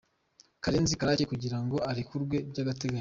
[0.63, 2.99] Karenzi Karake kugira ngo arekurwe by’agateganyo.